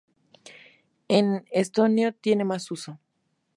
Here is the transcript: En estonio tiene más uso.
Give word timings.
En 1.09 1.45
estonio 1.51 2.11
tiene 2.11 2.43
más 2.43 2.71
uso. 2.71 2.99